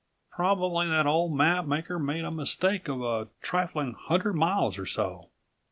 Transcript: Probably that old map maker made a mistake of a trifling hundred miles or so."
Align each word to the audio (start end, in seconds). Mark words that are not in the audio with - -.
Probably 0.31 0.87
that 0.89 1.05
old 1.05 1.31
map 1.37 1.65
maker 1.65 1.99
made 1.99 2.25
a 2.25 2.31
mistake 2.31 2.87
of 2.87 3.03
a 3.03 3.27
trifling 3.43 3.93
hundred 3.93 4.33
miles 4.33 4.79
or 4.79 4.87
so." 4.87 5.29